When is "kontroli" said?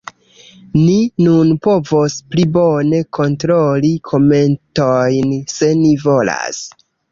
3.19-3.93